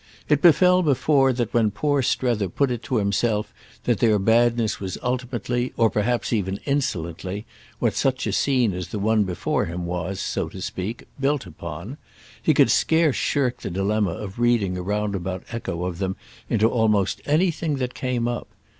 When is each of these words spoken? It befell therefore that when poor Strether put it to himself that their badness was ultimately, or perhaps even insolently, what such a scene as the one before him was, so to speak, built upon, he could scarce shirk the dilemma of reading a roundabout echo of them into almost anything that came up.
It 0.27 0.41
befell 0.41 0.81
therefore 0.81 1.31
that 1.33 1.53
when 1.53 1.69
poor 1.69 2.01
Strether 2.01 2.49
put 2.49 2.71
it 2.71 2.81
to 2.85 2.95
himself 2.95 3.53
that 3.83 3.99
their 3.99 4.17
badness 4.17 4.79
was 4.79 4.97
ultimately, 5.03 5.73
or 5.77 5.91
perhaps 5.91 6.33
even 6.33 6.59
insolently, 6.65 7.45
what 7.77 7.93
such 7.93 8.25
a 8.25 8.31
scene 8.31 8.73
as 8.73 8.87
the 8.87 8.97
one 8.97 9.25
before 9.25 9.65
him 9.65 9.85
was, 9.85 10.19
so 10.19 10.49
to 10.49 10.59
speak, 10.59 11.03
built 11.19 11.45
upon, 11.45 11.97
he 12.41 12.55
could 12.55 12.71
scarce 12.71 13.15
shirk 13.15 13.61
the 13.61 13.69
dilemma 13.69 14.13
of 14.13 14.39
reading 14.39 14.75
a 14.75 14.81
roundabout 14.81 15.43
echo 15.51 15.85
of 15.85 15.99
them 15.99 16.15
into 16.49 16.67
almost 16.67 17.21
anything 17.27 17.75
that 17.75 17.93
came 17.93 18.27
up. 18.27 18.47